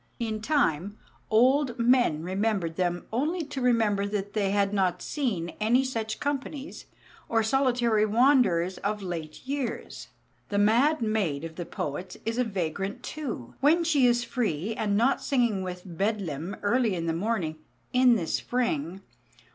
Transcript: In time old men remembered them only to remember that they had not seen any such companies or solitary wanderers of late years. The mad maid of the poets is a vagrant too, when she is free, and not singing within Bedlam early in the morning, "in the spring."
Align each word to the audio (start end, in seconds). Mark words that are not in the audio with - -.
In 0.17 0.41
time 0.41 0.97
old 1.29 1.77
men 1.77 2.23
remembered 2.23 2.75
them 2.75 3.05
only 3.13 3.43
to 3.43 3.61
remember 3.61 4.07
that 4.07 4.33
they 4.33 4.49
had 4.49 4.73
not 4.73 4.99
seen 4.99 5.49
any 5.61 5.83
such 5.83 6.19
companies 6.19 6.87
or 7.29 7.43
solitary 7.43 8.03
wanderers 8.03 8.79
of 8.79 9.03
late 9.03 9.45
years. 9.47 10.07
The 10.49 10.57
mad 10.57 11.03
maid 11.03 11.43
of 11.43 11.55
the 11.55 11.67
poets 11.67 12.17
is 12.25 12.39
a 12.39 12.43
vagrant 12.43 13.03
too, 13.03 13.53
when 13.59 13.83
she 13.83 14.07
is 14.07 14.23
free, 14.23 14.73
and 14.73 14.97
not 14.97 15.21
singing 15.21 15.61
within 15.61 15.97
Bedlam 15.97 16.55
early 16.63 16.95
in 16.95 17.05
the 17.05 17.13
morning, 17.13 17.57
"in 17.93 18.15
the 18.15 18.25
spring." 18.25 19.01